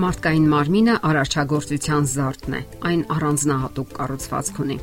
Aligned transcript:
Մարդկային 0.00 0.46
մարմինը 0.48 0.92
արարչագործության 1.04 2.06
զարդն 2.08 2.54
է։ 2.56 2.58
Այն 2.88 3.00
առանձնահատուկ 3.14 3.88
կառուցվածք 3.98 4.60
ունի։ 4.64 4.76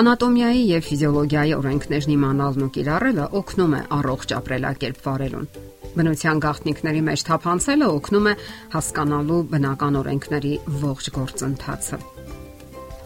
Անատոմիայի 0.00 0.62
եւ 0.72 0.82
ֆիզիոլոգիայի 0.88 1.52
օրենքներն 1.58 2.10
իմանալն 2.14 2.64
ու 2.66 2.70
կիրառելը 2.78 3.26
օգնում 3.38 3.76
է 3.78 3.80
առողջ 3.98 4.28
ապրելակերպ 4.38 4.98
վարելուն։ 5.06 5.46
Բնության 5.98 6.38
գաղտնիքների 6.44 7.02
մեջ 7.08 7.20
թափանցելը 7.28 7.86
օգնում 7.98 8.26
է 8.28 8.30
հասկանալու 8.74 9.42
բնական 9.52 9.94
օրենքների 10.02 10.54
ողջ 10.82 11.04
գործընթացը։ 11.18 11.96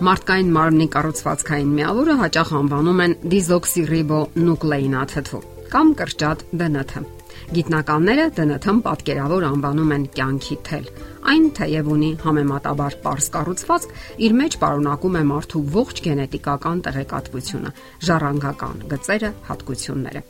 Մարդկային 0.03 0.50
մարմնի 0.57 0.86
կառուցվածքային 0.96 1.71
միավորը 1.79 2.14
հաճախ 2.22 2.48
անվանում 2.62 3.03
են 3.07 3.12
դիզոքսիռիբոնուկլեինաթթու 3.34 5.43
կամ 5.72 5.86
կրճատ 6.00 6.39
ԴՆԹ։ 6.62 7.21
Գիտնականները 7.57 8.27
ԴՆԹ-ն 8.39 8.85
պատկերավոր 8.89 9.49
անվանում 9.53 9.96
են 9.96 10.07
կյանքի 10.17 10.57
թել 10.68 10.86
Այն 11.22 11.45
թեև 11.55 11.89
ունի 11.95 12.08
համեմատաբար 12.18 12.95
པարս 13.03 13.27
կառուցվածք, 13.35 13.93
իր 14.27 14.32
մեջ 14.39 14.55
պարունակում 14.63 15.18
է 15.21 15.22
մարդու 15.29 15.61
ողջ 15.77 16.00
գենետիկական 16.07 16.81
տեղեկատվությունը, 16.86 17.71
ժառանգական 18.08 18.82
գծերը, 18.91 19.31
հատկությունները։ 19.50 20.22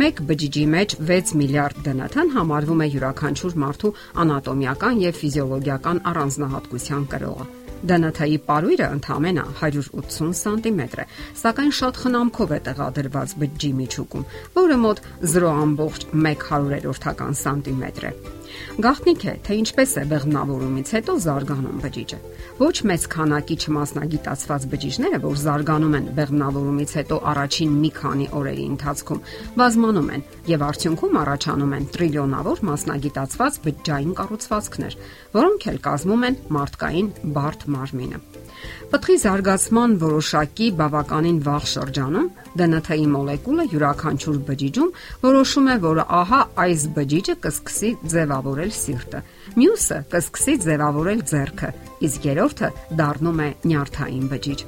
Մեկ 0.00 0.22
բջիջի 0.30 0.64
մեջ 0.76 0.96
6 1.10 1.34
միլիարդ 1.42 1.90
ԴՆԹ-ն 1.90 2.32
համարվում 2.38 2.84
է 2.84 2.88
յուրաքանչյուր 2.94 3.58
մարդու 3.64 3.92
անատոմիական 4.24 5.04
եւ 5.04 5.20
ֆիզիոլոգիական 5.20 6.02
առանձնահատկության 6.14 7.06
կրողը։ 7.12 7.63
ԴՆԹ-ի 7.84 8.38
պարույրը 8.48 8.86
ընդամենը 8.96 9.44
180 9.60 10.32
սանտիմետր 10.40 11.02
է, 11.04 11.06
սակայն 11.42 11.72
շատ 11.78 11.94
խնամքով 12.04 12.54
է 12.54 12.58
տեղադրված 12.68 13.34
բջջի 13.42 13.70
միջուկում, 13.80 14.24
որը 14.56 14.76
մոտ 14.84 14.98
0.1 15.34 17.36
սանտիմետր 17.44 18.04
է։ 18.08 18.12
Գաղտնիք 18.84 19.24
է, 19.24 19.34
թե 19.46 19.56
ինչպես 19.60 19.94
է 19.94 20.04
բեղմնավորումից 20.10 20.92
հետո 20.94 21.14
զարգանում 21.24 21.80
բջիջը։ 21.84 22.18
Ոչ 22.60 22.76
մեծ 22.90 23.06
քանակի 23.14 23.56
չմասնագիտացված 23.64 24.66
բջիջները, 24.74 25.20
որ 25.24 25.40
զարգանում 25.44 25.96
են 25.98 26.08
բեղմնավորումից 26.18 26.94
հետո 26.98 27.18
առաջին 27.34 27.74
մի 27.84 27.90
քանի 27.98 28.28
օրերի 28.40 28.66
ընթացքում, 28.74 29.24
բազմանում 29.62 30.12
են 30.18 30.24
եւ 30.54 30.66
արդյունքում 30.68 31.18
առաջանում 31.24 31.74
են 31.78 31.90
տրիլիոնավոր 31.94 32.64
մասնագիտացված 32.70 33.60
բջջային 33.64 34.16
կառուցվածքներ, 34.22 34.98
որոնք 35.38 35.68
էլ 35.74 35.82
կազմում 35.88 36.24
են 36.30 36.40
մարդկային 36.58 37.12
բարդ 37.38 37.68
մարմինը։ 37.74 38.33
Պտղի 38.92 39.16
զարգացման 39.24 39.94
որոշակի 40.04 40.66
բավականին 40.78 41.38
վաղ 41.46 41.64
շրջանում 41.74 42.28
ԴՆԹ-ի 42.54 43.06
մոլեկուլը 43.14 43.64
յուրաքանչյուր 43.72 44.38
բջիջում 44.48 44.94
որոշում 45.24 45.66
է, 45.74 45.76
որ 45.84 46.00
ահա 46.20 46.40
այս 46.64 46.84
բջիջը 46.94 47.34
կսկսի 47.44 47.90
ձևավորել 48.14 48.72
սիրտը, 48.78 49.20
մյուսը 49.58 49.98
կսկսի 50.14 50.54
ձևավորել 50.64 51.20
ձեռքը, 51.34 51.70
իսկ 52.08 52.28
երրորդը 52.30 52.70
դառնում 53.00 53.42
է 53.44 53.48
նյարդային 53.64 54.26
բջիջ։ 54.34 54.64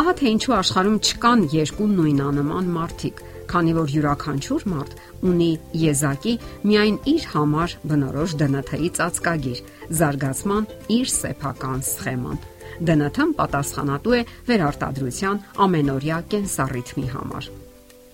Ահա 0.00 0.14
թե 0.20 0.30
ինչու 0.34 0.56
աշխարհում 0.60 1.00
չկան 1.00 1.44
երկու 1.56 1.90
նույնանման 1.96 2.70
մարդիկ, 2.76 3.24
քանի 3.50 3.72
որ 3.74 3.92
յուրաքանչյուր 3.96 4.64
մարդ 4.70 4.92
ունի 5.26 5.50
եզակի 5.80 6.34
միայն 6.70 6.98
իր 7.10 7.24
համար 7.32 7.74
բնորոշ 7.90 8.36
ԴՆԹ-ի 8.40 8.90
ծածկագիր, 9.00 9.62
զարգացման 10.00 10.68
իր 11.00 11.10
սեփական 11.16 11.82
սխեման։ 11.90 12.38
ԴՆԹ-ն 12.80 13.34
պատասխանատու 13.40 14.14
է 14.18 14.22
վերարտադրության 14.50 15.42
ամենօրյա 15.66 16.20
կենսառիթմի 16.34 17.06
համար։ 17.16 17.50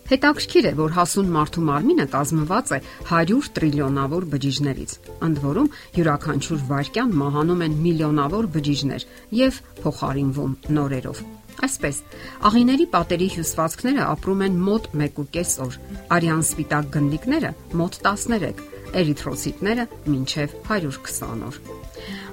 Հետաքրքիր 0.07 0.67
է, 0.71 0.73
որ 0.79 0.93
հասուն 0.95 1.31
մարդու 1.35 1.63
մարմինը 1.67 2.05
կազմված 2.13 2.69
է 2.77 2.79
100 3.11 3.49
տրիլիոնավոր 3.57 4.27
բջիջներից։ 4.35 4.93
Ընդ 5.27 5.41
որում, 5.47 5.71
յուրաքանչյուր 5.97 6.61
վայրկյան 6.69 7.17
մահանում 7.23 7.65
են 7.67 7.75
միլիոնավոր 7.87 8.49
բջիջներ 8.55 9.07
եւ 9.41 9.59
փոխարինվում 9.83 10.55
նորերով։ 10.79 11.25
Այսպես, 11.67 11.99
աղիների 12.47 12.87
պատերի 12.93 13.29
հյուսվածքները 13.35 14.07
ապրում 14.07 14.43
են 14.47 14.57
մոտ 14.67 14.89
1.5 14.95 15.55
օր, 15.67 15.79
արյան 16.17 16.43
սպիտակ 16.47 16.91
գնդիկները 16.97 17.53
մոտ 17.81 17.99
13, 18.07 18.65
էրիթրոցիտները 19.01 19.87
մինչև 20.07 20.57
120 20.69 21.47
օր։ 21.49 21.61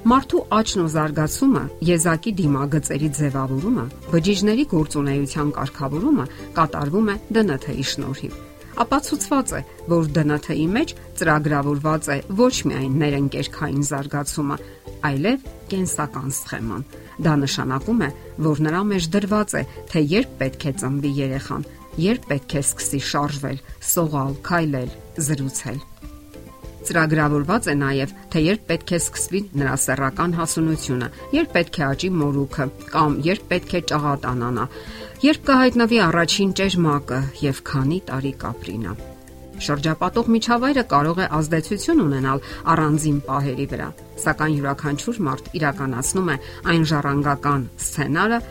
Մարդու 0.04 0.40
աճն 0.52 0.82
ու 0.84 0.90
զարգացումը, 0.94 1.62
եզակի 1.88 2.32
դիմագծերի 2.40 3.10
ձևավորումը, 3.20 3.86
բջիջների 4.12 4.66
գործունեության 4.74 5.54
կարգավորումը 5.58 6.26
կատարվում 6.58 7.14
է 7.14 7.16
ԴՆԹ-ի 7.38 7.86
շնորհիվ 7.94 8.42
ապացուցված 8.84 9.54
է, 9.54 9.62
որ 9.92 10.08
ԴՆԹ-ի 10.14 10.66
մեջ 10.76 10.94
ծրագրավորված 11.20 12.10
է 12.10 12.18
ոչ 12.40 12.54
միայն 12.70 12.98
ներընկերքային 13.04 13.86
զարգացումը, 13.90 14.58
այլև 15.10 15.48
կենսական 15.72 16.34
սխեման։ 16.40 16.86
Դա 17.24 17.34
նշանակում 17.44 18.04
է, 18.08 18.10
որ 18.50 18.64
նրա 18.68 18.82
մեջ 18.92 19.10
դրված 19.14 19.56
է, 19.60 19.64
թե 19.94 20.06
երբ 20.18 20.36
պետք 20.42 20.68
է 20.68 20.76
ծնվի 20.84 21.12
երեխան, 21.22 21.68
երբ 22.02 22.30
պետք 22.34 22.58
է 22.58 22.64
սկսի 22.64 23.02
շարժվել, 23.14 23.64
սողալ, 23.94 24.38
քայլել, 24.50 24.92
զրուցել։ 25.28 25.80
Ծրագրավորված 26.84 27.70
է 27.72 27.76
նաև, 27.80 28.12
թե 28.34 28.44
երբ 28.44 28.64
պետք 28.70 28.92
է 28.92 29.00
սկսվի 29.00 29.42
նրա 29.62 29.76
սեռական 29.84 30.36
հասունությունը, 30.40 31.08
երբ 31.38 31.54
պետք 31.56 31.80
է 31.80 31.84
աճի 31.88 32.10
մորուքը 32.20 32.66
կամ 32.92 33.16
երբ 33.30 33.48
պետք 33.54 33.74
է 33.80 33.82
ճաղատանանա, 33.94 34.68
երբ 35.24 35.48
կհայտնվի 35.48 36.00
առաջին 36.10 36.54
ճերմակը 36.60 37.20
եւ 37.44 37.64
քանի 37.72 38.00
տարի 38.12 38.34
կապրինա։ 38.44 38.96
Շրջապատող 39.64 40.30
միջավայրը 40.34 40.84
կարող 40.92 41.20
է 41.24 41.28
ազդեցություն 41.38 42.02
ունենալ 42.04 42.42
առանձին 42.74 43.20
պահերի 43.28 43.68
վրա, 43.74 43.88
սակայն 44.24 44.58
յուրաքանչյուր 44.58 45.22
մարդ 45.28 45.50
իրականացնում 45.60 46.32
է 46.34 46.38
այն 46.74 46.86
ժառանգական 46.92 47.66
սցենարը, 47.86 48.42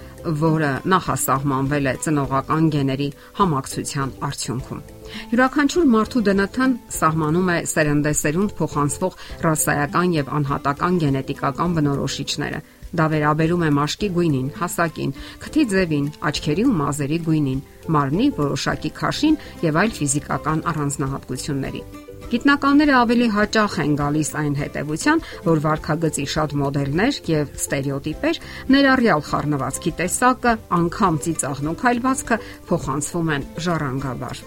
որը 0.46 0.72
նախասահմանվել 0.94 1.92
է 1.92 1.94
ծնողական 2.06 2.72
գեների 2.76 3.12
համակցության 3.42 4.16
արդյունքում։ 4.30 4.84
Յուրաքանչյուր 5.32 5.88
մարդու 5.92 6.22
ԴՆԹ-ն 6.28 6.76
սահմանում 6.98 7.50
է 7.52 7.56
սերնդեսերունդ 7.72 8.54
փոխանցվող 8.58 9.18
ռասայական 9.46 10.14
եւ 10.18 10.30
անհատական 10.38 11.00
գենետիկական 11.02 11.76
բնորոշիչները։ 11.78 12.62
Դա 12.92 13.04
վերաբերում 13.08 13.62
է 13.64 13.70
մաշկի 13.72 14.08
գույնին, 14.16 14.48
հասակին, 14.60 15.12
քթի 15.42 15.62
ձևին, 15.72 16.06
աչքերի 16.28 16.64
ու 16.68 16.76
մազերի 16.82 17.18
գույնին, 17.28 17.60
մարմնի 17.96 18.30
որոշակի 18.36 18.90
քաշին 19.00 19.38
եւ 19.64 19.82
այլ 19.82 19.94
ֆիզիկական 19.96 20.64
առանձնահատկությունների։ 20.72 21.84
Գիտնականները 22.32 22.92
ավելի 22.96 23.26
հաճախ 23.32 23.74
են 23.82 23.96
գալիս 23.98 24.30
այն 24.40 24.54
հետևության, 24.56 25.22
որ 25.48 25.60
վարքագծի 25.66 26.24
շատ 26.32 26.54
մոդելներ 26.62 27.18
եւ 27.28 27.52
ստերեոտիպեր, 27.60 28.40
ներառյալ 28.72 29.24
խառնվածքի 29.28 29.94
տեսակը, 30.00 30.58
անգամ 30.80 31.22
ծիծաղն 31.28 31.72
ու 31.72 31.78
քայլվածքը 31.84 32.42
փոխանցվում 32.72 33.32
են 33.36 33.48
ժառանգաբար։ 33.68 34.46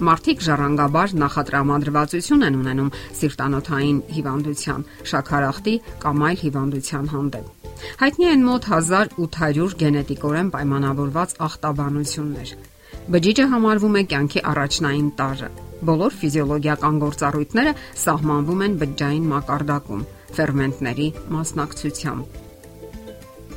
Մարդիկ 0.00 0.42
ժառանգաբար 0.46 1.12
նախատրամադրվածություն 1.20 2.44
են 2.46 2.54
ունենում 2.56 2.90
սիրտանոթային 3.18 3.98
հիվանդության, 4.16 4.84
շաքարախտի 5.10 5.74
կամ 6.04 6.24
այլ 6.28 6.38
հիվանդության 6.44 7.10
հանդեպ։ 7.12 7.70
Հայտնի 8.00 8.28
են 8.30 8.44
մոտ 8.48 8.68
1800 8.80 9.76
գենետիկորեն 9.84 10.50
պայմանավորված 10.56 11.36
ախտաբանություններ։ 11.50 12.54
Բջիջը 13.10 13.46
համարվում 13.54 13.96
է 14.00 14.04
կյանքի 14.10 14.44
առաջնային 14.50 15.08
տարրը։ 15.20 15.50
Բոլոր 15.90 16.20
ֆիզիոլոգիական 16.20 17.00
գործառույթները 17.04 17.72
սահմանվում 18.04 18.62
են 18.66 18.76
բջջային 18.84 19.32
մակարդակում, 19.32 20.06
ֆերմենտների 20.36 21.08
մասնակցությամբ։ 21.36 22.49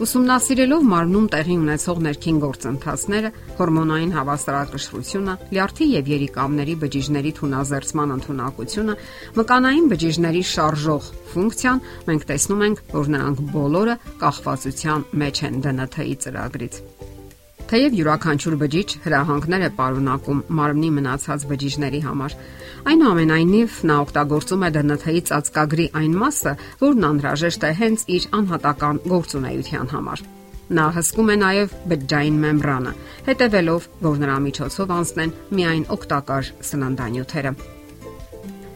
Ուսումնասիրելով 0.02 0.86
մարմնում 0.90 1.26
տեղի 1.30 1.56
ունեցող 1.62 2.00
ներքին 2.02 2.38
գործընթացները, 2.42 3.30
հորմոնային 3.60 4.16
հավասարակշռությունը, 4.16 5.36
լյարդի 5.54 5.88
եւ 5.92 6.10
երիկամների 6.14 6.76
բջիջների 6.82 7.34
թունազերծման 7.38 8.16
ընտունակությունը, 8.18 8.98
մկանային 9.38 9.88
բջիջների 9.94 10.44
շարժող 10.54 11.14
ֆունկցիան, 11.38 11.86
մենք 12.10 12.28
տեսնում 12.34 12.68
ենք, 12.74 12.86
որ 12.98 13.16
նրանք 13.20 13.48
բոլորը 13.54 13.98
կախվածության 14.26 15.10
մեջ 15.24 15.46
են 15.54 15.66
ԴՆԹ-ի 15.70 16.22
ծրագրից։ 16.26 16.84
Թեև 17.74 17.96
յուրաքանչյուր 17.98 18.56
բջիջ 18.62 18.92
հրահանգներ 19.02 19.64
է 19.66 19.70
պարունակում 19.74 20.42
մարմնի 20.58 20.90
մնացած 20.94 21.46
բջիջների 21.50 22.02
համար, 22.04 22.36
այնուամենայնիվ 22.92 23.78
նա 23.90 23.96
օգտագործում 24.04 24.66
է 24.68 24.70
ԴՆԹ-ի 24.76 25.24
ծածկագրի 25.30 25.88
այն 25.98 26.14
մասը, 26.22 26.54
որն 26.84 27.08
անհրաժեշտ 27.10 27.66
է 27.66 27.72
հենց 27.82 28.06
իր 28.14 28.28
անհատական 28.38 29.02
գործունեության 29.10 29.90
համար։ 29.90 30.24
Նա 30.78 30.86
հսկում 31.02 31.34
է 31.34 31.38
նաև 31.42 31.74
բջջային 31.90 32.38
մեմբրանը, 32.46 32.94
հետևելով, 33.34 33.88
որ 34.06 34.22
նրա 34.22 34.38
միջոցով 34.46 34.94
անցնեն 35.02 35.38
միայն 35.58 35.88
օգտակար 35.98 36.52
սննդանյութերը։ 36.70 37.56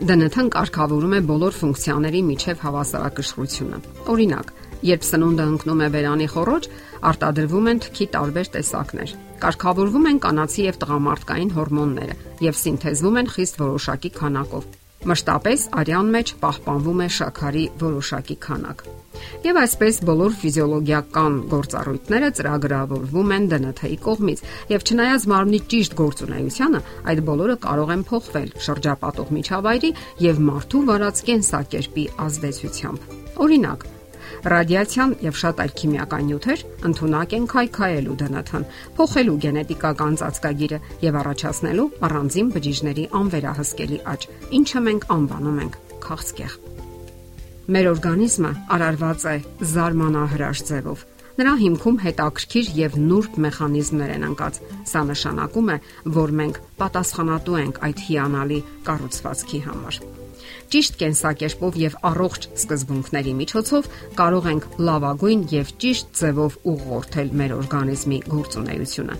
ԴՆԹ-ն 0.07 0.49
կարգավորում 0.57 1.13
է 1.17 1.21
բոլոր 1.29 1.53
ֆունկցիաների 1.57 2.21
միջև 2.33 2.65
հավասարակշռությունը։ 2.65 3.77
Օրինակ, 4.13 4.51
երբ 4.85 5.05
սնունդը 5.07 5.45
ընկնում 5.51 5.83
է 5.85 5.87
վերանի 5.97 6.27
խոռոչ, 6.33 6.63
արտադրվում 7.11 7.69
են 7.71 7.81
թքի 7.87 8.07
տարբեր 8.17 8.51
տեսակներ։ 8.57 9.13
Կարգավորվում 9.37 10.09
են 10.11 10.19
կանացի 10.27 10.67
եւ 10.67 10.81
տղամարդկային 10.81 11.55
հորմոնները 11.57 12.19
եւ 12.47 12.59
սինթեզվում 12.63 13.21
են 13.21 13.31
խիստ 13.37 13.63
որոշակի 13.63 14.13
քանակով։ 14.17 14.69
Մշտապես 15.07 15.63
արյան 15.77 16.07
մեջ 16.13 16.31
պահպանվում 16.41 17.01
է 17.05 17.07
շաքարի 17.15 17.63
որոշակի 17.79 18.35
քանակ։ 18.43 18.81
Եվ 19.45 19.59
այսպես 19.61 19.99
բոլոր 20.09 20.33
ֆիզիոլոգիական 20.41 21.37
գործառույթները 21.53 22.31
ծրագրավորվում 22.39 23.33
են 23.37 23.47
ԴՆԹ-ի 23.53 23.97
կողմից, 24.07 24.43
եւ 24.73 24.85
չնայած 24.87 25.27
մարմնի 25.31 25.61
ճիշտ 25.73 25.97
գործունեությանը, 26.01 26.81
այդ 27.13 27.21
բոլորը 27.29 27.57
կարող 27.67 27.93
են 27.97 28.05
փոխվել 28.09 28.49
շրջապատող 28.67 29.31
միջավայրի 29.37 29.91
եւ 30.27 30.41
մարդու 30.49 30.83
վարած 30.91 31.23
կենսակերպի 31.29 32.09
ազդեցությամբ։ 32.27 33.15
Օրինակ, 33.47 33.87
Ռադիացիան 34.45 35.13
եւ 35.25 35.37
շատ 35.41 35.61
այլ 35.63 35.71
քիմիական 35.79 36.25
նյութեր 36.27 36.63
ընդունակ 36.87 37.33
են 37.37 37.45
քայքայելու 37.53 38.17
ԴՆԹ-ն, 38.21 38.67
փոխելու 38.97 39.37
գենետիկական 39.47 40.17
ծածկագիրը 40.21 40.79
եւ 41.07 41.19
առաջացնելու 41.21 41.87
առանձին 42.07 42.51
բջիջների 42.53 43.05
անվերահսկելի 43.17 43.99
աճ, 44.13 44.27
ինչը 44.61 44.81
մենք 44.87 45.07
անվանում 45.17 45.61
ենք 45.65 45.77
քաղցկեղ։ 46.07 46.57
Մեր 47.67 47.87
օրգանիզմը 47.91 48.51
արարված 48.77 49.23
է 49.27 49.37
զարմանահրաշ 49.73 50.61
ձևով։ 50.69 51.01
Նրա 51.37 51.53
հիմքում 51.61 51.97
հետաքրքիր 52.01 52.69
եւ 52.77 52.95
նուրբ 53.09 53.35
մեխանիզմներ 53.45 54.13
են 54.15 54.27
ընկած։ 54.31 54.61
Սա 54.89 55.01
նշանակում 55.11 55.73
է, 55.75 55.77
որ 56.17 56.33
մենք 56.41 56.61
պատասխանատու 56.81 57.59
ենք 57.63 57.81
այդ 57.89 58.05
հիանալի 58.07 58.61
կառուցվածքի 58.87 59.61
համար։ 59.67 60.16
Ճիշտ 60.73 60.99
կենսակերպով 61.01 61.79
եւ 61.81 61.97
առողջ 62.09 62.47
սկզբունքների 62.57 63.33
միջոցով 63.41 63.89
կարող 64.19 64.51
ենք 64.51 64.67
լավագույն 64.87 65.41
եւ 65.53 65.73
ճիշտ 65.83 66.13
ձևով 66.21 66.59
ուղղորդել 66.73 67.33
մեր 67.41 67.55
օրգանիզմի 67.57 68.19
գործունեությունը։ 68.27 69.17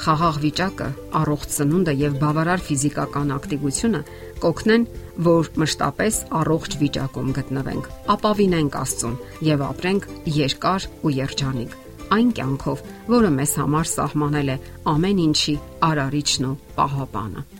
Խաղաղ 0.00 0.36
վիճակը, 0.40 0.86
առողջ 1.20 1.50
սնունդը 1.56 1.94
եւ 2.00 2.14
բավարար 2.22 2.62
ֆիզիկական 2.70 3.34
ակտիվությունը 3.36 4.00
կօգնեն, 4.40 4.86
որ 5.28 5.50
մշտապես 5.60 6.22
առողջ 6.40 6.78
վիճակում 6.80 7.36
գտնվենք, 7.36 7.92
ապավինենք 8.16 8.80
Աստծուն 8.80 9.20
եւ 9.50 9.68
ապրենք 9.68 10.10
երկար 10.40 10.90
ու 11.04 11.16
երջանիկ 11.20 11.78
այն 12.10 12.30
կյանքով, 12.40 12.84
որը 13.12 13.30
մեզ 13.38 13.56
համար 13.62 13.90
սահմանել 13.94 14.52
է 14.56 14.60
ամեն 14.96 15.24
ինչի 15.28 15.56
արարիչն 15.90 16.50
ու 16.50 16.54
պահապանը։ 16.78 17.59